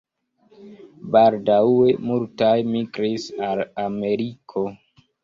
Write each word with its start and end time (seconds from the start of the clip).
Baldaŭe 1.15 1.91
multaj 2.11 2.55
migris 2.71 3.27
al 3.49 3.63
Ameriko. 3.85 4.65